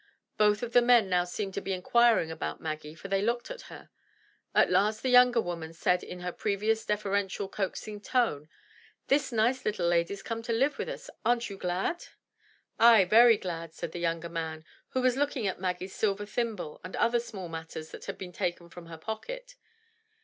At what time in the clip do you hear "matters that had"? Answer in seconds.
17.47-18.17